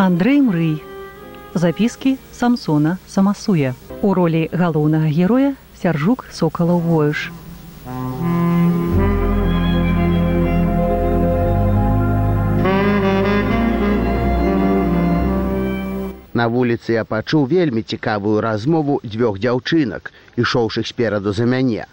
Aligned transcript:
Андрэй 0.00 0.40
Мрый. 0.40 0.82
Запіскі 1.54 2.16
Самсона 2.32 2.98
Самасуя. 3.08 3.74
У 4.02 4.14
ролі 4.14 4.48
галоўнага 4.52 5.12
героя 5.12 5.54
сяржук 5.76 6.24
сокалаў 6.32 6.80
воюш. 6.80 7.28
На 16.40 16.46
вуліцы 16.48 16.94
я 16.96 17.04
пачуў 17.04 17.42
вельмі 17.48 17.80
цікавую 17.92 18.40
размову 18.40 18.94
дзвюх 19.04 19.38
дзяўчынак, 19.44 20.06
ішоўшых 20.42 20.86
спераду 20.90 21.32
за 21.38 21.44
мяне. 21.54 21.84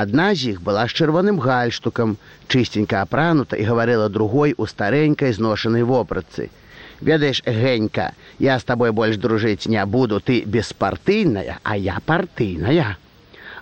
Адна 0.00 0.26
з 0.34 0.50
іх 0.50 0.58
была 0.66 0.82
з 0.90 0.96
чырвоным 0.98 1.38
гальштукам, 1.44 2.16
чысценька 2.52 3.00
апранута 3.06 3.56
і 3.56 3.64
гаварыла 3.68 4.08
другой 4.16 4.52
у 4.58 4.66
старэнькай 4.72 5.32
зношанай 5.32 5.86
вопратцы. 5.88 6.50
Ведаеш, 7.00 7.40
генька, 7.46 8.10
я 8.38 8.58
з 8.58 8.68
табой 8.68 8.92
больш 8.92 9.16
дружыць 9.16 9.70
не 9.74 9.86
буду, 9.86 10.20
ты 10.20 10.42
беспартыйная, 10.44 11.56
а 11.62 11.76
я 11.76 11.96
партыйная. 12.04 12.98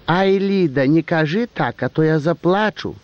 Ай 0.06 0.38
ліда, 0.38 0.88
не 0.88 1.02
кажы 1.02 1.46
так, 1.46 1.82
а 1.82 1.88
то 1.88 2.02
я 2.02 2.18
заплачу. 2.18 2.96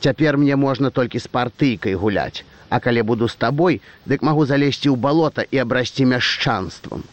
Цяпер 0.00 0.36
мне 0.36 0.56
можна 0.56 0.90
толькі 0.90 1.22
з 1.22 1.30
партыйкай 1.38 1.94
гуляць. 1.94 2.42
А 2.74 2.80
калі 2.80 3.02
буду 3.06 3.28
з 3.30 3.36
табой, 3.38 3.76
дык 4.10 4.24
магу 4.26 4.44
залезці 4.50 4.90
ў 4.90 4.98
балота 4.98 5.42
і 5.46 5.60
абрасці 5.62 6.06
мяшчанствам. 6.10 7.04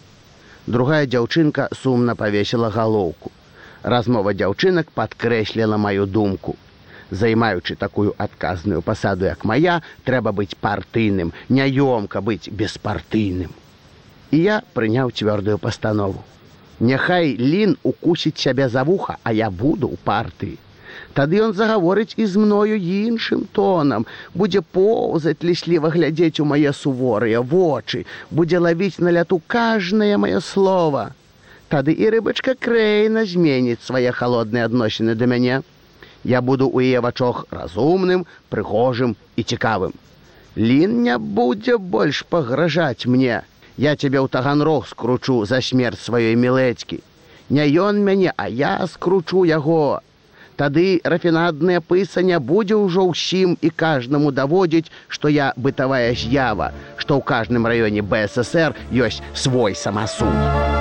Другая 0.75 1.05
дзяўчынка 1.05 1.67
сумна 1.77 2.15
павесіла 2.21 2.70
галоўку. 2.73 3.29
Размова 3.93 4.34
дзяўчынак 4.34 4.89
падкрэсліла 4.97 5.77
маю 5.84 6.07
думку. 6.15 6.55
Займаючы 7.12 7.77
такую 7.84 8.15
адказную 8.26 8.82
пасаду, 8.82 9.29
як 9.29 9.45
мая, 9.45 9.77
трэба 10.09 10.34
быць 10.41 10.57
партыйным, 10.65 11.29
няёмка 11.49 12.26
быць 12.26 12.49
беспартыйным. 12.49 13.54
І 14.34 14.41
я 14.41 14.57
прыняў 14.73 15.13
цвёрдую 15.13 15.62
пастанову. 15.62 16.26
Няхай 16.79 17.37
лін 17.37 17.77
укусіць 17.84 18.41
сябе 18.48 18.65
за 18.65 18.82
вуха, 18.84 19.21
а 19.21 19.29
я 19.45 19.54
буду 19.54 19.93
ў 19.93 19.98
партыі. 20.09 20.57
Тады 21.13 21.41
ён 21.43 21.54
загаворыць 21.54 22.13
і 22.15 22.26
з 22.26 22.40
мною 22.40 22.76
іншым 22.79 23.43
тонам, 23.51 24.05
будзе 24.34 24.62
поўзаць 24.62 25.43
лісліва 25.43 25.91
глядзець 25.95 26.40
у 26.40 26.45
мае 26.51 26.71
суворыя 26.71 27.41
вочы, 27.41 28.05
будзе 28.31 28.62
лавіць 28.63 29.04
на 29.04 29.12
ляту 29.12 29.41
кажнае 29.48 30.15
маё 30.15 30.39
слово. 30.39 31.12
Тады 31.71 31.95
і 31.95 32.12
рыбачка 32.15 32.55
крэйна 32.55 33.26
зменіць 33.27 33.84
свае 33.84 34.12
халодныя 34.15 34.67
адносіны 34.71 35.15
да 35.15 35.27
мяне. 35.27 35.62
Я 36.23 36.41
буду 36.41 36.67
ў 36.67 36.91
яе 36.91 36.99
вачох 37.04 37.45
разумным, 37.51 38.26
прыгожым 38.54 39.15
і 39.35 39.43
цікавым. 39.43 39.93
Лін 40.55 41.01
не 41.04 41.17
будзе 41.17 41.77
больш 41.77 42.23
пагражаць 42.23 43.07
мне. 43.07 43.41
Я 43.77 43.95
цябе 43.95 44.20
ў 44.20 44.27
таганрог 44.32 44.87
скручу 44.87 45.43
за 45.45 45.59
смерць 45.59 46.04
сваёй 46.04 46.35
мілэцькі. 46.35 46.99
Не 47.49 47.67
ён 47.84 47.99
мяне, 48.04 48.32
а 48.37 48.48
я 48.48 48.87
скручу 48.87 49.43
яго. 49.43 49.99
Тады 50.62 51.01
рафінадная 51.04 51.81
пыса 51.81 52.21
не 52.21 52.37
будзе 52.37 52.77
ўжо 52.77 53.07
ўсім 53.09 53.55
і 53.65 53.71
кажнаму 53.84 54.29
даводзіць, 54.29 54.93
што 55.09 55.31
я 55.34 55.48
бытавая 55.57 56.13
з'ява, 56.13 56.70
што 57.01 57.17
ў 57.17 57.26
кажным 57.26 57.65
раёне 57.65 58.05
БСР 58.05 58.77
ёсць 58.93 59.26
свой 59.34 59.73
самасуд. 59.73 60.80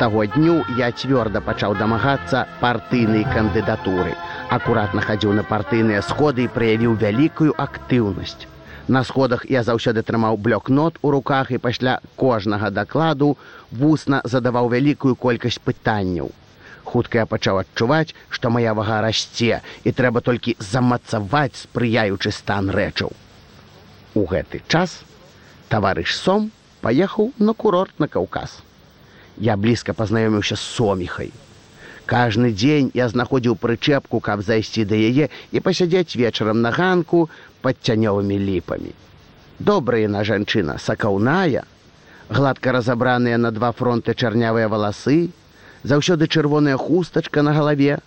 Таго 0.00 0.24
дню 0.24 0.64
я 0.80 0.88
цвёрда 0.96 1.42
пачаў 1.44 1.74
дамагацца 1.76 2.46
партыйнай 2.60 3.26
кандыдатуры. 3.34 4.14
Акуратна 4.48 5.02
хадзіў 5.04 5.34
на 5.36 5.42
партыйныя 5.44 6.00
сходы 6.00 6.46
і 6.46 6.52
праявіў 6.54 6.94
вялікую 7.02 7.52
актыўнасць. 7.64 8.48
На 8.88 9.02
сходах 9.04 9.44
я 9.52 9.60
заўсёды 9.62 10.00
трымаў 10.02 10.40
блокнот 10.46 10.96
у 11.02 11.10
руках 11.12 11.50
і 11.52 11.60
пасля 11.66 11.98
кожнага 12.16 12.70
дакладу 12.70 13.36
вусна 13.82 14.22
задаваў 14.24 14.72
вялікую 14.72 15.20
колькасць 15.26 15.60
пытанняў. 15.68 16.32
Хутка 16.88 17.20
я 17.20 17.26
пачаў 17.28 17.60
адчуваць, 17.60 18.16
што 18.30 18.48
моя 18.48 18.72
вага 18.72 19.02
расце 19.04 19.60
і 19.84 19.92
трэба 20.00 20.24
толькі 20.24 20.56
замацаваць 20.72 21.60
спрыяючы 21.66 22.32
стан 22.32 22.72
рэчаў. 22.72 23.12
У 24.16 24.24
гэты 24.32 24.64
час 24.64 24.96
таварыш 25.68 26.16
сом 26.16 26.50
паехаў 26.80 27.32
на 27.38 27.52
курорт 27.52 28.00
на 28.00 28.08
каўказ 28.08 28.64
я 29.40 29.56
блізка 29.56 29.92
пазнаёміўся 29.96 30.56
з 30.56 30.60
соміхай. 30.60 31.32
Кажны 32.06 32.52
дзень 32.52 32.90
я 32.94 33.08
знаходзіў 33.08 33.56
прычэпку, 33.56 34.20
каб 34.20 34.42
зайсці 34.44 34.84
да 34.84 34.94
яе 34.94 35.28
і 35.52 35.60
пасядзець 35.64 36.16
вечарам 36.16 36.60
на 36.60 36.70
ганку 36.70 37.28
пад 37.64 37.80
цянёвымі 37.82 38.36
ліпамі. 38.36 38.92
Добрая 39.58 40.04
яна 40.04 40.24
жанчына 40.24 40.76
сакаўная, 40.78 41.64
гладка 42.28 42.72
разабраныя 42.72 43.38
на 43.38 43.50
два 43.50 43.72
фронты 43.72 44.14
чарнявыя 44.14 44.68
валасы, 44.68 45.30
заўсёды 45.84 46.28
чырвоная 46.28 46.76
хустачка 46.76 47.42
на 47.42 47.52
галаве, 47.56 48.00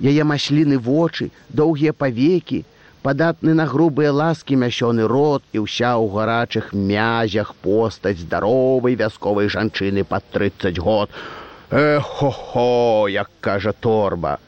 яе 0.00 0.22
масліны 0.24 0.78
вочы, 0.78 1.30
доўгія 1.48 1.92
павекі, 1.92 2.64
падатны 3.02 3.54
на 3.58 3.66
грубыя 3.66 4.12
ласкі 4.14 4.56
мясёны 4.62 5.06
рот 5.10 5.42
і 5.52 5.66
ўся 5.66 5.98
ў 5.98 6.06
гарачых 6.14 6.70
мязях 6.72 7.54
постаць 7.66 8.22
здаровай 8.22 8.94
вясковай 8.94 9.50
жанчыны 9.50 10.06
пад 10.06 10.22
30 10.32 10.78
год. 10.78 11.10
Эхо-хо, 11.70 13.08
як 13.08 13.30
кажа 13.40 13.72
торба. 13.72 14.38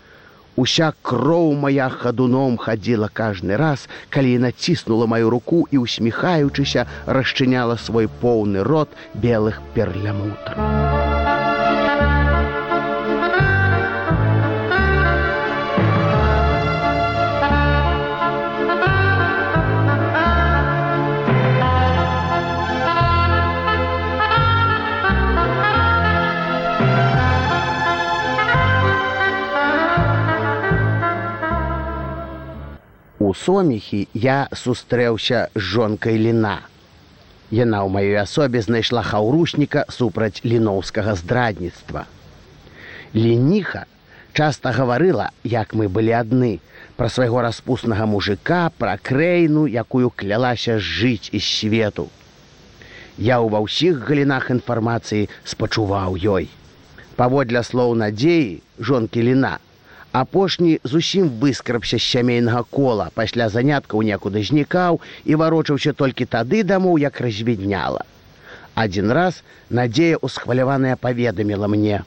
Уся 0.56 0.92
кроў 1.02 1.54
моя 1.58 1.88
хадуном 1.90 2.56
хадзіла 2.62 3.10
кажны 3.10 3.58
раз, 3.58 3.88
калі 4.08 4.38
націснула 4.46 5.10
маю 5.10 5.30
руку 5.34 5.66
і 5.70 5.82
усміхаючыся 5.82 6.86
расчыняла 7.06 7.74
свой 7.74 8.06
поўны 8.22 8.62
рот 8.62 8.94
белых 9.14 9.58
перлямутраў. 33.24 33.34
соміхі 33.34 34.08
я 34.14 34.48
сустрэўся 34.52 35.48
з 35.54 35.60
жонкай 35.60 36.18
ліна. 36.18 36.60
Яна 37.50 37.84
ў 37.84 37.88
маёй 37.88 38.16
асобе 38.20 38.60
знайшла 38.60 39.02
хаўрушніка 39.02 39.84
супраць 39.88 40.42
ліноўскага 40.44 41.14
здрадніцтва. 41.14 42.06
Лініха 43.14 43.86
часта 44.32 44.72
гаварыла, 44.72 45.30
як 45.44 45.74
мы 45.74 45.88
былі 45.88 46.12
адны, 46.12 46.58
пра 46.96 47.08
свайго 47.08 47.40
распуснага 47.40 48.06
мужика, 48.06 48.72
пра 48.78 48.98
крэйну, 48.98 49.66
якую 49.66 50.10
клялася 50.10 50.78
жыць 50.78 51.30
з 51.30 51.42
свету. 51.42 52.10
Я 53.18 53.38
ўва 53.38 53.62
ўсіх 53.62 54.02
галінах 54.02 54.50
інфармацыі 54.50 55.30
спачуваў 55.44 56.18
ёй. 56.18 56.50
Паводле 57.14 57.62
слоў 57.62 57.94
надзеі 57.94 58.58
жонкі 58.80 59.22
ліна 59.22 59.62
апошні 60.14 60.78
зусім 60.84 61.28
выскрабся 61.42 61.98
з 61.98 62.06
сямейнага 62.06 62.62
кола. 62.70 63.10
Пасля 63.18 63.48
заняткаў 63.50 64.06
некуды 64.06 64.46
знікаў 64.46 65.00
і 65.26 65.34
варочаўся 65.34 65.92
толькі 65.92 66.30
тады 66.30 66.62
дамоў 66.62 67.02
як 67.02 67.18
развідняла. 67.20 68.06
Адзін 68.78 69.10
раз 69.10 69.42
надзея 69.70 70.22
усхваляваная 70.22 70.94
паведаміла 70.94 71.66
мне. 71.66 72.04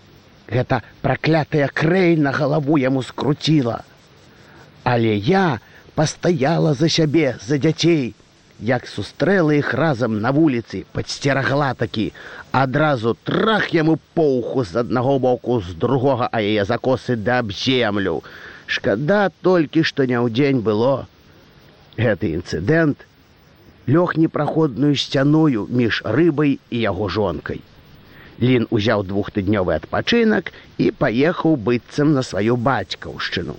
Гэта 0.48 0.80
праклятая 1.04 1.68
крэй 1.68 2.16
на 2.16 2.32
галаву 2.32 2.80
яму 2.80 3.04
скруціла. 3.04 3.84
Але 4.88 5.20
я 5.20 5.60
пастаяла 6.00 6.74
за 6.80 6.88
сябе 6.88 7.36
за 7.44 7.60
дзяцей 7.60 8.16
як 8.60 8.88
сустрэла 8.88 9.54
іх 9.54 9.74
разам 9.74 10.20
на 10.22 10.32
вуліцы 10.34 10.84
падсцерагла 10.94 11.74
такі 11.78 12.12
адразу 12.52 13.14
трах 13.24 13.74
яму 13.74 13.98
поўху 14.14 14.64
з 14.64 14.82
аднаго 14.82 15.20
боку 15.20 15.60
з 15.62 15.78
другога 15.78 16.30
а 16.32 16.42
яе 16.42 16.66
закосы 16.66 17.16
да 17.16 17.40
аб 17.40 17.52
землю. 17.52 18.24
Шкада 18.66 19.30
толькі 19.42 19.84
што 19.84 20.06
не 20.06 20.18
ў 20.18 20.34
дзень 20.34 20.62
было. 20.66 21.08
Гэты 21.98 22.34
інцыдэнт 22.34 23.06
лёг 23.88 24.18
непраходную 24.18 24.96
сцяную 24.96 25.68
між 25.70 26.02
рыбай 26.04 26.60
і 26.70 26.78
яго 26.82 27.10
жонкай. 27.10 27.62
Лін 28.42 28.68
узяў 28.70 29.06
двухтыднёвы 29.06 29.78
адпачынак 29.78 30.52
і 30.78 30.92
паехаў 30.92 31.56
быццам 31.56 32.14
на 32.14 32.22
сваю 32.22 32.58
бацькаўшчыну. 32.58 33.56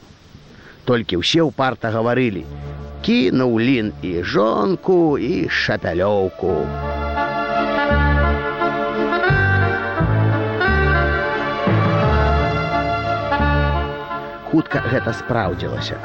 Толькі 0.84 1.22
ўсе 1.22 1.42
ўпарта 1.42 1.90
гаварылі: 1.90 2.44
кінуў 3.08 3.54
лін 3.56 3.86
і 4.04 4.20
жонку 4.20 5.16
і 5.16 5.48
шапялёўку. 5.48 6.50
Хутка 14.50 14.84
гэта 14.92 15.16
спраўдзілася. 15.16 15.96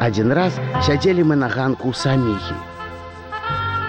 Адзін 0.00 0.32
раз 0.32 0.56
сядзелі 0.88 1.28
мы 1.28 1.36
на 1.36 1.52
ганку 1.52 1.92
саміхі. 1.92 2.56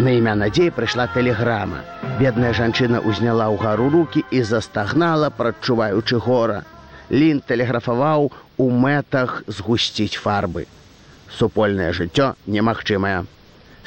На 0.03 0.11
імя 0.19 0.35
надзей 0.35 0.67
прыйшла 0.67 1.07
тэлеграма. 1.15 1.79
Бедная 2.19 2.51
жанчына 2.51 2.99
ўзняла 3.07 3.47
ўгару 3.55 3.87
руки 3.87 4.27
і 4.35 4.43
застагнала, 4.43 5.31
прадчуваючы 5.31 6.19
гора. 6.19 6.61
Лін 7.07 7.39
тэлеграфаваў 7.39 8.33
у 8.59 8.71
мэтах 8.83 9.43
згусціць 9.47 10.19
фарбы. 10.19 10.67
Супольнае 11.39 11.91
жыццё 11.97 12.33
немагчымае. 12.45 13.25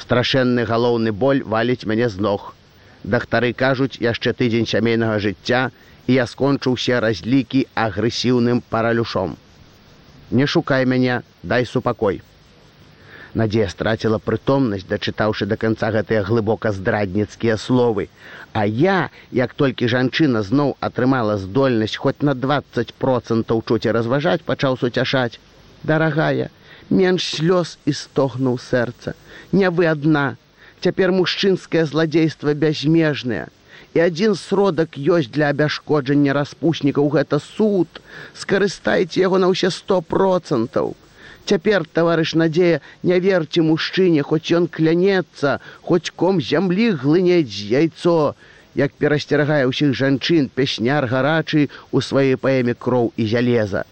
Страшэнны 0.03 0.65
галоўны 0.69 1.11
боль 1.23 1.41
валіць 1.55 1.87
мяне 1.89 2.09
з 2.13 2.23
ног. 2.27 2.53
Дактары 3.03 3.53
кажуць 3.53 3.99
яшчэ 4.03 4.33
тыдзень 4.39 4.67
сямейнага 4.67 5.19
жыцця 5.25 5.61
і 6.07 6.17
я 6.19 6.25
скончыў 6.27 6.77
усе 6.77 6.99
разлікі 7.03 7.65
агрэсіўным 7.87 8.63
паралюшом. 8.69 9.37
Не 10.31 10.45
шукай 10.45 10.85
мяне, 10.85 11.21
дай 11.43 11.65
супакой. 11.65 12.21
Надзея 13.37 13.67
страціла 13.69 14.17
прытомнасць, 14.17 14.87
дачытаўшы 14.89 15.45
да 15.51 15.57
канца 15.61 15.91
гэтыя 15.95 16.23
глыбока 16.27 16.71
здрадніцкія 16.75 17.57
словы. 17.61 18.07
А 18.53 18.65
я, 18.65 19.09
як 19.31 19.53
толькі 19.53 19.91
жанчына 19.93 20.41
зноў 20.47 20.75
атрымала 20.79 21.37
здольнасць 21.37 21.95
хоць 21.95 22.21
на 22.29 22.33
20 22.33 22.93
процентаў 23.03 23.63
чуць 23.67 23.85
і 23.85 23.93
разважаць, 23.99 24.41
пачаў 24.47 24.79
суцяшаць. 24.81 25.39
Дарагая, 25.83 26.49
менш 26.89 27.27
слёз 27.35 27.77
і 27.85 27.93
стогнуў 27.93 28.59
сэрца. 28.59 29.13
Не 29.51 29.69
вы 29.69 29.87
адна. 29.87 30.37
Цяпер 30.81 31.11
мужчынскае 31.11 31.85
зладзейства 31.85 32.53
бязмежнае. 32.53 33.47
І 33.93 34.03
адзін 34.05 34.35
сродак 34.35 34.97
ёсць 34.97 35.31
для 35.33 35.49
абяшкоджання 35.53 36.33
распуснікаў 36.37 37.09
гэта 37.09 37.39
суд. 37.39 37.87
Скарыстайце 38.33 39.21
яго 39.21 39.41
на 39.41 39.49
ўсе 39.53 39.71
сто 39.73 40.01
процентаў. 40.01 40.95
Цяпер 41.47 41.87
таварыш 41.87 42.35
надзея 42.35 42.81
не 43.03 43.17
верце 43.23 43.63
мужчыне, 43.63 44.21
хоць 44.21 44.51
ён 44.51 44.67
клянецца, 44.67 45.59
хоць 45.81 46.11
ком 46.11 46.41
зямлі 46.43 46.91
глынець 47.03 47.63
яйцо, 47.71 48.35
як 48.75 48.91
перасцерагае 49.01 49.63
ўсіх 49.71 49.95
жанчын 49.95 50.51
песняр 50.53 51.07
гарачы 51.07 51.69
у 51.91 52.03
сваёй 52.03 52.35
паэме 52.35 52.75
кроў 52.75 53.13
і 53.15 53.25
зялеза. 53.31 53.87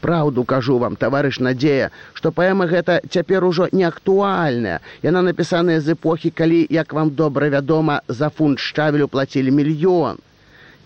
Праўду 0.00 0.44
кажу 0.44 0.78
вам, 0.78 0.96
таварыш 0.96 1.40
надзея, 1.40 1.90
што 2.14 2.30
паэма 2.30 2.66
гэта 2.70 3.00
цяпер 3.10 3.44
ужо 3.44 3.68
не 3.72 3.84
актуальная. 3.84 4.78
Яна 5.02 5.22
напісаная 5.22 5.80
з 5.80 5.98
эпохі, 5.98 6.30
калі, 6.30 6.66
як 6.70 6.92
вам 6.92 7.10
добра 7.10 7.48
вядома, 7.48 8.00
за 8.08 8.30
фунт 8.30 8.62
шчавелю 8.62 9.08
плацілі 9.08 9.50
мільён. 9.50 10.22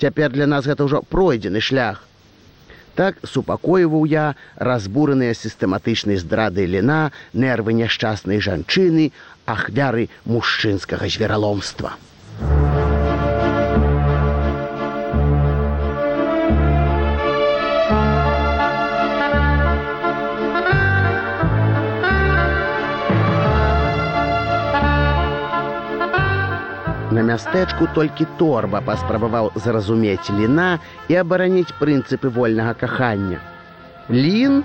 Цяпер 0.00 0.32
для 0.32 0.46
нас 0.46 0.66
гэта 0.66 0.88
ўжо 0.88 1.02
пройдзены 1.04 1.60
шлях. 1.60 2.08
Так 2.94 3.16
супакойваў 3.24 4.04
я 4.04 4.34
разбураныя 4.56 5.32
сістэматычнай 5.36 6.20
здрады 6.20 6.66
ліна, 6.66 7.12
нервы 7.32 7.72
няшчаснай 7.72 8.40
жанчыны, 8.40 9.12
ахвяры 9.46 10.08
мужчынскага 10.24 11.08
звераломства. 11.08 11.96
На 27.22 27.26
мястэчку 27.38 27.86
толькі 27.94 28.24
торба 28.38 28.80
паспрабаваў 28.82 29.52
зразумець 29.64 30.32
ліна 30.34 30.82
і 31.06 31.16
абараніць 31.20 31.74
прынцыпы 31.80 32.30
вольнага 32.38 32.72
кахання. 32.80 33.36
Лін, 34.10 34.56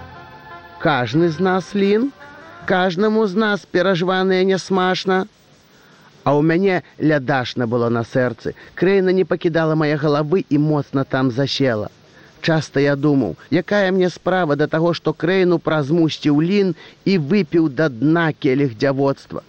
кажны 0.82 1.28
з 1.30 1.44
нас 1.48 1.68
лін, 1.78 2.08
кажнаму 2.72 3.28
з 3.30 3.38
нас 3.44 3.66
перажваныя 3.78 4.48
нясмашна. 4.52 5.18
А 6.24 6.34
ў 6.34 6.42
мяне 6.50 6.82
лядашна 6.98 7.68
было 7.70 7.90
на 7.94 8.02
сэрцы. 8.02 8.56
Крэйна 8.74 9.14
не 9.14 9.26
пакідала 9.34 9.76
мае 9.78 9.94
галавы 10.06 10.42
і 10.50 10.58
моцна 10.58 11.04
там 11.06 11.30
засела. 11.30 11.92
Часта 12.42 12.82
я 12.82 12.96
думаў, 12.96 13.36
якая 13.54 13.92
мне 13.92 14.10
справа 14.10 14.58
да 14.58 14.66
таго, 14.66 14.96
што 14.98 15.14
крэйну 15.14 15.62
празмусціў 15.62 16.42
лін 16.42 16.74
і 17.06 17.20
выпіў 17.22 17.70
да 17.70 17.94
дна 17.94 18.32
келіх 18.34 18.74
дзяводства. 18.74 19.46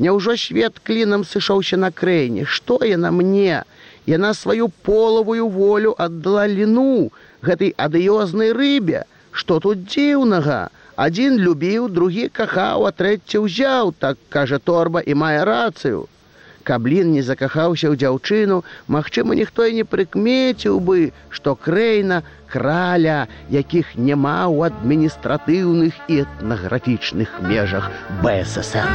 Няўжо 0.00 0.36
свет 0.40 0.80
клінам 0.80 1.24
сышоўся 1.28 1.76
на 1.76 1.90
крэйне, 1.92 2.46
што 2.48 2.80
яна 2.88 3.10
мне? 3.12 3.62
Яна 4.08 4.32
сваю 4.34 4.68
полавую 4.88 5.48
волю 5.48 5.92
аддала 6.04 6.46
ліну 6.48 7.12
гэтай 7.44 7.74
адыёзнай 7.76 8.54
рыбе, 8.56 9.04
што 9.30 9.60
тут 9.60 9.84
дзіўнага. 9.84 10.70
Адзін 10.96 11.36
любіў, 11.40 11.88
другі 11.92 12.28
кахаў, 12.32 12.88
а 12.88 12.92
трэці 12.96 13.44
ўзяў, 13.44 13.92
так 14.00 14.16
кажа 14.32 14.58
торба 14.58 15.04
і 15.04 15.16
мае 15.20 15.44
рацыю. 15.44 16.08
Каблін 16.64 17.12
не 17.12 17.22
закахаўся 17.24 17.92
ў 17.92 18.00
дзяўчыну, 18.00 18.64
Магчыма, 18.88 19.36
ніхто 19.36 19.68
і 19.68 19.80
не 19.80 19.84
прыкмеціў 19.84 20.80
бы, 20.80 21.12
што 21.28 21.56
крэйна 21.56 22.22
краля, 22.52 23.28
якіх 23.52 23.96
няма 23.96 24.48
ў 24.48 24.72
адміністратыўных 24.72 25.92
і 26.08 26.24
этнаграфічных 26.24 27.40
межах 27.48 27.88
БССР. 28.24 28.88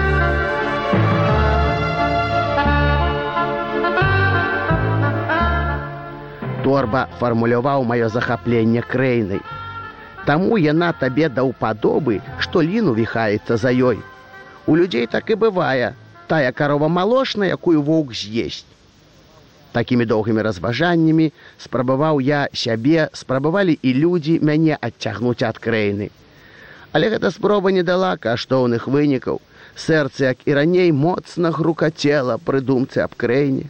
Торба 6.66 7.06
фармуляваў 7.20 7.86
маё 7.86 8.10
захапленне 8.10 8.82
крэйнай. 8.82 9.42
Таму 10.26 10.58
яна 10.58 10.90
табе 10.98 11.30
даў 11.30 11.54
падобы, 11.60 12.22
што 12.42 12.64
ліну 12.66 12.96
віхаецца 12.98 13.58
за 13.62 13.70
ёй. 13.70 14.02
У 14.66 14.76
людзей 14.80 15.06
так 15.06 15.30
і 15.30 15.38
бывае, 15.46 15.94
тая 16.28 16.52
карова 16.52 16.90
малошна, 16.90 17.46
якую 17.46 17.86
воўк 17.86 18.18
з'есць. 18.18 18.66
Такімі 19.78 20.10
доўгімі 20.10 20.42
разважаннямі 20.42 21.32
спрабаваў 21.62 22.24
я 22.24 22.42
сябе, 22.54 23.10
спрабавалі 23.14 23.78
і 23.82 23.94
людзі 23.94 24.40
мяне 24.42 24.78
адцягнуць 24.82 25.44
ад 25.44 25.62
крэйны. 25.62 26.10
Але 26.96 27.12
гэта 27.14 27.30
спроба 27.30 27.76
не 27.76 27.84
дала 27.84 28.16
каштоўных 28.18 28.88
вынікаў, 28.88 29.42
Сэрца, 29.75 30.32
як 30.32 30.48
і 30.48 30.54
раней 30.56 30.92
моцна 30.96 31.51
грукацела 31.51 32.38
прыдумцы 32.39 33.04
аб 33.04 33.13
крэйне. 33.20 33.68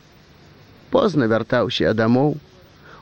Позна 0.93 1.25
вяртаўся 1.25 1.89
я 1.89 1.93
дамоў. 1.97 2.37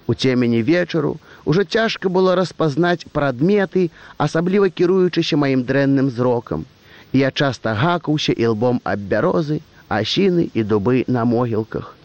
У 0.07 0.13
цемені 0.13 0.63
вечару 0.63 1.17
ужо 1.45 1.63
цяжка 1.63 2.10
было 2.10 2.36
распазнаць 2.36 3.07
прадметы, 3.12 3.89
асабліва 4.17 4.69
кіруючыся 4.69 5.38
маім 5.38 5.63
дрэнным 5.63 6.10
зрокам. 6.10 6.65
Я 7.13 7.31
часта 7.31 7.74
гакаўся 7.74 8.33
і 8.33 8.51
лбом 8.55 8.81
аб 8.83 9.00
бярозы, 9.00 9.62
асіны 9.88 10.50
і 10.53 10.63
дубы 10.63 11.05
на 11.07 11.25
могілках. 11.25 11.95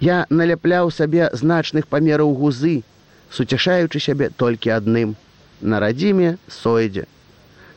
Я 0.00 0.26
наляпляў 0.28 0.90
сабе 0.90 1.30
значных 1.32 1.86
памераў 1.88 2.34
гузы, 2.36 2.82
суцяшаючы 3.30 4.00
сябе 4.00 4.30
толькі 4.36 4.76
адным. 4.76 5.16
На 5.60 5.80
радзіме 5.80 6.36
сойдзе 6.48 7.06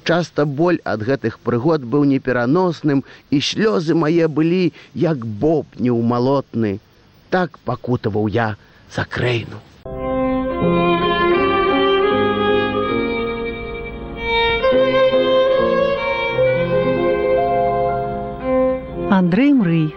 часта 0.09 0.45
боль 0.59 0.79
ад 0.91 1.03
гэтых 1.07 1.37
прыгод 1.45 1.83
быў 1.93 2.05
непераносным 2.11 3.03
і 3.29 3.41
слёзы 3.47 3.95
мае 4.03 4.27
былі 4.37 4.61
як 4.95 5.25
боб 5.43 5.75
неўмалотны 5.87 6.71
так 7.35 7.59
пакутаваў 7.69 8.31
я 8.35 8.47
за 8.91 9.05
крэйну 9.05 9.59
Андрей 19.09 19.53
мрый. 19.53 19.95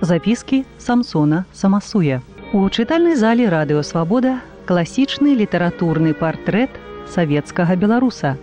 Запіскі 0.00 0.64
самсона 0.78 1.44
самасуя 1.52 2.20
у 2.52 2.68
чытальнай 2.68 3.16
зале 3.16 3.48
радыёвабода 3.48 4.38
класічны 4.68 5.34
літаратурны 5.40 6.12
партрэт 6.14 6.70
савецкага 7.08 7.74
беларуса 7.74 8.36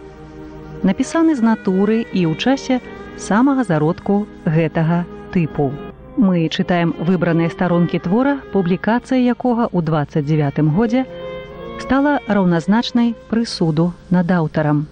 напісаны 0.84 1.38
з 1.38 1.46
натуры 1.46 2.02
і 2.02 2.26
ў 2.28 2.36
часе 2.36 2.82
самага 3.16 3.64
зародку 3.64 4.26
гэтага 4.46 5.06
тыпу. 5.32 5.91
Мы 6.18 6.48
чытаем 6.50 6.96
выбраныя 7.00 7.50
старонкі 7.50 8.00
твора, 8.00 8.40
публікацыя 8.54 9.20
якога 9.36 9.68
ў 9.72 9.80
29 9.84 10.74
годзе 10.76 11.06
стала 11.80 12.20
раўназначнай 12.28 13.16
прысуду 13.30 13.94
над 14.10 14.32
аўтарам. 14.32 14.88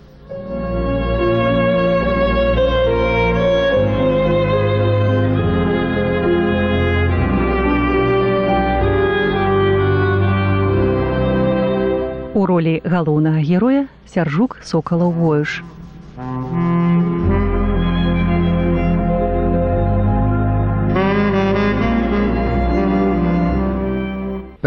ролі 12.49 12.81
галоўнага 12.83 13.45
героя 13.45 13.85
сяржук 14.09 14.57
сокалаў 14.65 15.13
воюш. 15.21 15.61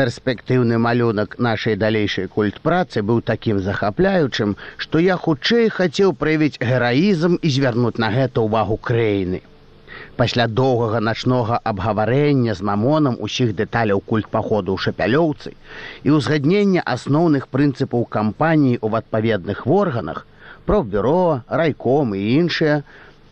Перспектыўны 0.02 0.78
малюнак 0.82 1.34
нашай 1.46 1.76
далейшай 1.80 2.26
культпрацы 2.36 3.02
быў 3.08 3.20
такім 3.28 3.60
захапляючым, 3.62 4.54
што 4.84 4.98
я 4.98 5.14
хутчэй 5.26 5.68
хацеў 5.76 6.14
праявіць 6.22 6.58
гераізм 6.70 7.36
і 7.38 7.52
звярнуць 7.56 8.02
на 8.04 8.08
гэта 8.16 8.42
ўвагу 8.42 8.80
краіны. 8.88 9.42
Пасля 10.18 10.48
доўгага 10.62 11.04
начнога 11.10 11.60
абгаварэння 11.72 12.58
з 12.58 12.66
мамонам 12.72 13.20
усіх 13.28 13.54
дэталяў 13.62 14.02
культ 14.10 14.26
паходу 14.34 14.74
ў 14.74 14.82
шапялёўцы 14.88 15.54
і 16.02 16.18
ўзгаднення 16.18 16.82
асноўных 16.98 17.46
прынцыпаў 17.54 18.06
кампаніі 18.18 18.82
ў 18.82 19.06
адпаведных 19.06 19.64
органах, 19.80 20.26
профбюро, 20.66 21.42
райком 21.62 22.16
і 22.18 22.28
іншыя, 22.42 22.82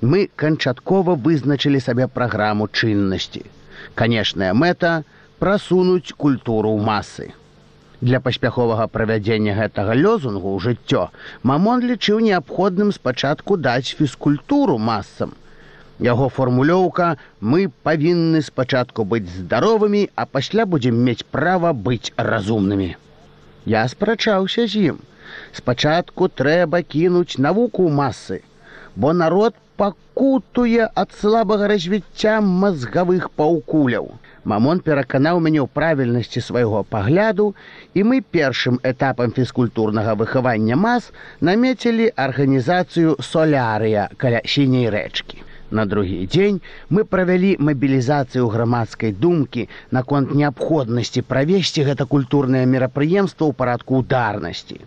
мы 0.01 0.29
канчаткова 0.37 1.19
вызначылі 1.19 1.83
сабе 1.83 2.07
праграму 2.07 2.71
чыннасці. 2.71 3.43
Канешная 3.99 4.55
мэта, 4.55 5.01
прасунуць 5.41 6.13
культуру 6.13 6.77
ў 6.77 6.85
масы. 6.85 7.33
Для 8.01 8.21
паспяховага 8.25 8.87
правядзення 8.93 9.57
гэтага 9.57 9.97
лёзунгу 9.97 10.53
ў 10.53 10.59
жыццё 10.65 11.09
мамон 11.51 11.85
лічыў 11.91 12.21
неабходным 12.25 12.93
спачатку 12.97 13.57
даць 13.57 13.97
фізкультуру 13.97 14.77
масам. 14.91 15.33
Яго 16.01 16.29
фармулёўка 16.33 17.09
мы 17.41 17.69
павінны 17.89 18.41
спачатку 18.45 19.05
быць 19.05 19.29
здаровымі, 19.29 20.09
а 20.17 20.25
пасля 20.25 20.65
будзем 20.65 20.97
мець 21.09 21.25
права 21.37 21.73
быць 21.73 22.13
разумнымі. 22.17 22.97
Я 23.67 23.85
спрачаўся 23.89 24.65
з 24.65 24.87
ім. 24.93 25.03
Спачатку 25.53 26.29
трэба 26.29 26.81
кінуць 26.95 27.37
навуку 27.37 27.89
масы, 27.89 28.41
бо 28.97 29.13
народ 29.13 29.55
пакутуе 29.77 30.89
ад 31.03 31.13
слабага 31.21 31.69
развіцця 31.69 32.41
мазгавых 32.41 33.29
паўкуляў. 33.37 34.13
Мамон 34.51 34.81
пераканаў 34.87 35.39
мяне 35.45 35.61
ў 35.63 35.69
правільнасці 35.79 36.41
свайго 36.43 36.81
пагляду, 36.95 37.45
і 37.95 38.03
мы 38.13 38.17
першым 38.37 38.81
этапам 38.91 39.35
фізкультурнага 39.37 40.15
выхавання 40.23 40.79
мас 40.85 41.13
намецілі 41.49 42.09
арганізацыю 42.25 43.15
солярыя 43.29 44.09
каля 44.25 44.41
сіняй 44.55 44.91
рэчкі. 44.95 45.47
На 45.71 45.85
другі 45.87 46.27
дзень 46.27 46.59
мы 46.91 47.05
правялі 47.05 47.51
мабілізацыю 47.69 48.49
грамадскай 48.55 49.13
думкі 49.27 49.69
наконт 49.99 50.35
неабходнасці 50.41 51.23
правесці 51.35 51.87
гэта 51.91 52.07
культурнае 52.15 52.65
мерапрыемства 52.73 53.47
ў 53.47 53.55
парадку 53.61 54.03
ударнасці. 54.03 54.81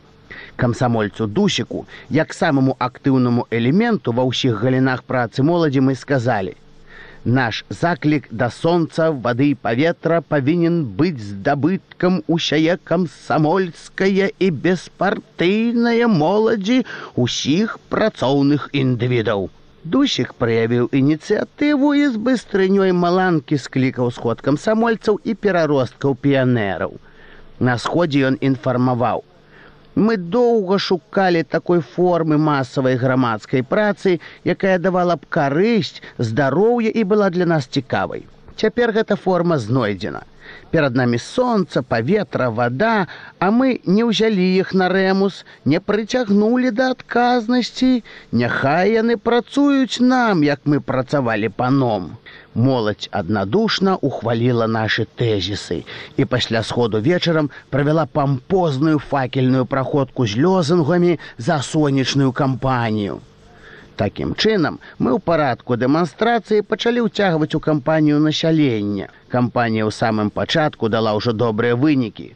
Камсамольцу 0.59 1.27
дусіку, 1.39 1.85
як 2.09 2.35
самаму 2.35 2.75
актыўнаму 2.89 3.47
элементу 3.61 4.11
ва 4.19 4.27
ўсіх 4.27 4.59
галінах 4.65 5.07
працы 5.07 5.47
моладзі 5.51 5.87
мы 5.87 5.95
сказалі: 5.95 6.57
Наш 7.25 7.63
заклік 7.69 8.27
да 8.31 8.49
сонца 8.51 9.07
вады 9.25 9.45
і 9.53 9.55
паветра 9.55 10.19
павінен 10.19 10.83
быць 10.99 11.23
здабыткам 11.23 12.19
усяе 12.27 12.75
камсамольская 12.83 14.27
і 14.27 14.49
беспартыйная 14.65 16.11
моладзі 16.11 16.83
усіх 17.15 17.79
працоўных 17.87 18.67
індывідаў. 18.75 19.47
Дусік 19.83 20.35
праявіў 20.35 20.91
ініцыятыву 20.91 21.95
і 21.95 22.11
з 22.11 22.19
быстрынёй 22.19 22.91
маланкі 22.91 23.55
склікаў 23.55 24.11
сход 24.11 24.43
камсамольцаў 24.43 25.19
і 25.23 25.35
пераросткаў 25.35 26.19
піянераў. 26.19 26.99
На 27.59 27.79
сходзе 27.79 28.27
ён 28.27 28.35
інфармаваў: 28.43 29.23
Мы 29.95 30.17
доўга 30.17 30.79
шукалі 30.79 31.43
такой 31.43 31.79
формы 31.79 32.37
масавай 32.37 32.95
грамадскай 32.97 33.61
працы, 33.63 34.19
якая 34.43 34.77
давала 34.81 35.15
б 35.15 35.29
карысць, 35.29 36.01
здароўе 36.17 36.89
і 36.89 37.03
была 37.03 37.29
для 37.29 37.45
нас 37.45 37.69
цікавай. 37.69 38.25
Цяпер 38.57 38.91
гэта 38.91 39.15
форма 39.15 39.57
знойдзена. 39.57 40.25
Перад 40.71 40.95
намі 40.95 41.19
сонца, 41.19 41.81
паветра, 41.81 42.49
вада, 42.49 43.07
а 43.39 43.51
мы 43.51 43.79
не 43.85 44.03
ўзялі 44.07 44.45
іх 44.61 44.73
на 44.73 44.89
рэмус, 44.89 45.43
не 45.65 45.79
прыцягнулі 45.79 46.71
да 46.71 46.91
адказнасці, 46.97 48.03
Няхай 48.31 48.97
яны 48.97 49.17
працуюць 49.17 49.99
нам, 49.99 50.43
як 50.43 50.65
мы 50.65 50.79
працавалі 50.79 51.49
паном 51.49 52.17
моладзь 52.55 53.09
аднадушна 53.11 53.95
ухваліла 54.09 54.67
нашы 54.67 55.05
тэзісы 55.21 55.83
і 56.17 56.25
пасля 56.25 56.63
сходу 56.63 57.01
вечарам 57.01 57.49
правяла 57.69 58.05
пампозную 58.05 58.99
факельную 58.99 59.65
праходку 59.65 60.27
з 60.27 60.37
лёзангамі 60.45 61.19
за 61.37 61.61
сонечную 61.61 62.31
кампанію. 62.31 63.21
Такім 63.95 64.33
чынам 64.33 64.79
мы 64.97 65.13
ў 65.13 65.19
парадку 65.21 65.77
дэманстрацыі 65.77 66.65
пачалі 66.65 67.05
ўцягваць 67.07 67.53
у 67.57 67.59
кампанію 67.61 68.21
насялення. 68.27 69.09
Кампанія 69.29 69.85
ў 69.85 69.91
самым 69.93 70.31
пачатку 70.33 70.89
дала 70.89 71.13
ўжо 71.19 71.33
добрыя 71.33 71.77
вынікі. 71.77 72.33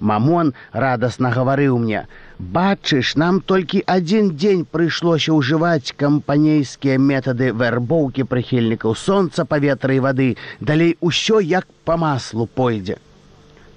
Мамон 0.00 0.54
радасна 0.72 1.30
гаварыў 1.34 1.76
мне: 1.82 2.06
«Бачыш, 2.56 3.16
нам 3.22 3.40
толькі 3.52 3.82
адзін 3.96 4.30
дзень 4.36 4.64
прыйшлося 4.64 5.34
ўжываць 5.36 5.92
кампанейскія 6.04 6.96
метады 7.10 7.52
вярбоўкі 7.52 8.24
прыхільнікаў 8.30 8.96
сонца, 8.96 9.44
паветра 9.44 9.98
і 9.98 10.00
вады, 10.06 10.30
далей 10.60 10.96
усё 11.00 11.40
як 11.40 11.66
па 11.84 11.98
маслу 12.00 12.46
пойдзе. 12.46 12.96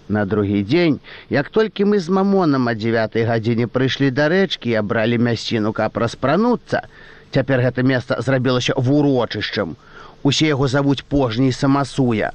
На 0.07 0.25
другі 0.25 0.63
дзень, 0.63 0.99
як 1.29 1.49
толькі 1.49 1.85
мы 1.91 1.99
з 1.99 2.09
мамонам 2.09 2.67
а 2.71 2.73
дзевятай 2.75 3.27
гадзіне 3.27 3.67
прыйшлі 3.67 4.11
да 4.11 4.27
рэчкі 4.31 4.71
і 4.71 4.79
абралі 4.79 5.17
мясціну, 5.17 5.71
каб 5.73 5.97
распрануцца, 5.97 6.87
цяпер 7.33 7.65
гэта 7.65 7.83
месца 7.83 8.21
зрабілася 8.21 8.77
вурочышчам. 8.77 9.75
Усе 10.23 10.47
яго 10.53 10.67
завуць 10.71 11.03
пожняй 11.09 11.51
самасуя 11.51 12.31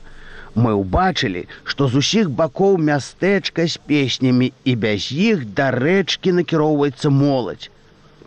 мы 0.58 0.74
ўбачылі, 0.74 1.46
што 1.64 1.88
з 1.88 2.02
усіх 2.02 2.30
бакоў 2.30 2.78
мястэчка 2.90 3.66
з 3.66 3.80
песнямі 3.90 4.52
і 4.64 4.76
без 4.84 5.10
іх 5.12 5.44
да 5.58 5.70
рэчкі 5.74 6.34
накіроўваецца 6.38 7.10
моладзь. 7.14 7.70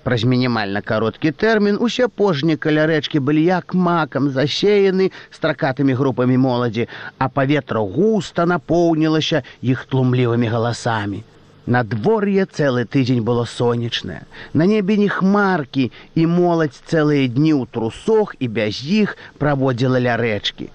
Праз 0.02 0.24
мінімальна 0.26 0.82
кароткі 0.82 1.32
тэрмін 1.44 1.78
усе 1.88 2.08
пожні 2.08 2.56
каля 2.58 2.88
рэчкі 2.90 3.22
былі 3.22 3.44
як 3.46 3.76
макам 3.88 4.32
засеяны 4.38 5.12
стракатымі 5.30 5.94
групамі 6.00 6.38
моладзі, 6.38 6.88
а 7.18 7.30
паветра 7.30 7.84
густа 7.98 8.48
напоўнілася 8.50 9.44
іх 9.62 9.86
тлумлівымі 9.92 10.50
галасамі. 10.50 11.22
Надвор'е 11.66 12.46
цэлы 12.46 12.86
тыдзень 12.86 13.22
было 13.22 13.46
сонечнае. 13.46 14.26
На 14.54 14.66
небе 14.66 14.98
не 14.98 15.08
хмаркі 15.08 15.92
і 16.16 16.26
моладзь 16.26 16.82
цэлыя 16.90 17.30
дні 17.30 17.54
ў 17.54 17.70
трусох 17.70 18.36
і 18.40 18.48
без 18.48 18.82
іх 18.82 19.18
праводзіла 19.38 20.02
ля 20.02 20.18
рэчкі. 20.18 20.70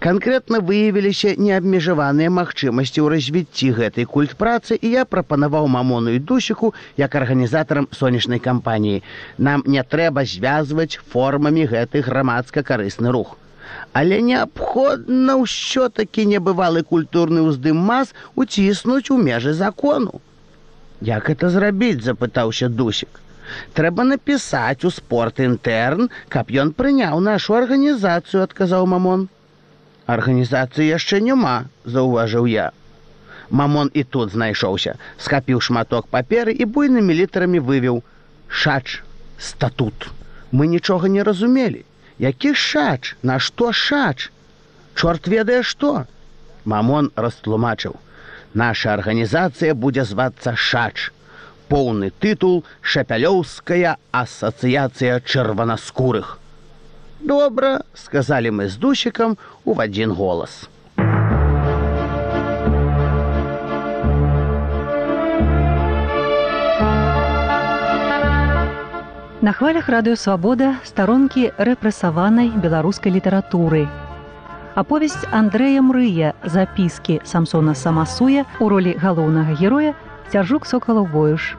Канкрэтна 0.00 0.58
выявіліся 0.64 1.34
неабмежаваныя 1.36 2.32
магчымасці 2.32 3.04
ў 3.04 3.06
развіцці 3.14 3.68
гэтай 3.78 4.08
культ 4.08 4.32
працы 4.40 4.78
і 4.80 4.92
я 4.96 5.04
прапанаваў 5.04 5.68
мамону 5.68 6.16
і 6.16 6.22
дусіку 6.30 6.72
як 6.96 7.14
арганізатарам 7.20 7.86
сонечнай 7.92 8.40
кампаніі. 8.40 9.04
Нам 9.38 9.62
не 9.66 9.84
трэба 9.84 10.24
звязваць 10.24 10.98
формамі 11.12 11.68
гэты 11.74 12.02
грамадска 12.08 12.64
карысны 12.64 13.12
рух 13.12 13.36
але 13.92 14.20
неабходна 14.22 15.36
ўсё-такі 15.42 16.26
небывалы 16.32 16.82
культурны 16.92 17.42
ўздым 17.46 17.80
мас 17.90 18.14
уціснуць 18.34 19.10
у 19.10 19.18
межы 19.18 19.52
закону. 19.52 20.20
Як 21.00 21.30
это 21.30 21.50
зрабіць 21.50 22.04
запытаўся 22.04 22.68
дусік. 22.68 23.20
Трэба 23.74 24.04
напісаць 24.06 24.84
у 24.84 24.90
спорт 24.94 25.40
інтэрн 25.40 26.10
каб 26.28 26.52
ён 26.62 26.70
прыняў 26.80 27.20
нашу 27.20 27.56
арганізацыю 27.58 28.42
адказаў 28.46 28.86
мамон. 28.86 29.28
Арганізацыі 30.06 30.86
яшчэ 30.90 31.20
няма 31.20 31.56
заўважыў 31.84 32.46
я. 32.46 32.70
Мамон 33.50 33.90
і 33.94 34.04
тут 34.04 34.30
знайшоўся 34.30 34.94
схапіў 35.18 35.60
шматок 35.60 36.06
паперы 36.06 36.54
і 36.54 36.64
буйнымі 36.64 37.14
літарамі 37.20 37.58
вывеў 37.58 38.02
шач 38.46 39.02
статут 39.38 40.10
мы 40.52 40.66
нічога 40.66 41.08
не 41.08 41.22
разумелі 41.26 41.84
які 42.20 42.54
шач? 42.54 43.16
На 43.22 43.38
што 43.40 43.72
шач? 43.72 44.28
Чорт 44.94 45.26
ведае 45.26 45.62
што? 45.64 46.04
Мамон 46.64 47.08
растлумачыў. 47.16 47.96
Наша 48.54 48.92
арганізацыя 48.98 49.74
будзе 49.74 50.04
звацца 50.04 50.54
шач 50.56 51.10
поўны 51.70 52.10
тытул 52.22 52.64
шапялёўская 52.82 53.94
асацыяцыя 54.10 55.22
чырванаскурых 55.22 56.36
добра 57.20 57.70
сказалі 57.94 58.50
мы 58.58 58.68
з 58.68 58.80
дусікам 58.82 59.36
у 59.64 59.76
адзін 59.84 60.16
голас 60.20 60.66
на 69.42 69.52
хвалях 69.56 69.88
радыёвабода 69.88 70.84
старонкі 70.84 71.48
рэпрэсаванай 71.56 72.52
беларускай 72.60 73.08
літаратуры 73.12 73.88
аповесць 74.76 75.24
андрэя 75.32 75.80
мрыя 75.80 76.34
запіскі 76.44 77.16
самсона 77.24 77.72
самасуя 77.72 78.44
у 78.60 78.68
ролі 78.68 78.92
галоўнага 79.00 79.56
героя 79.56 79.96
Сяржук 80.30 80.66
сокалаў 80.68 81.08
воюш. 81.10 81.56